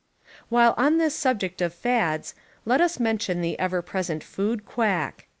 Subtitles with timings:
[0.49, 2.33] While on this subject of fads
[2.65, 5.27] let us mention the ever present food quack.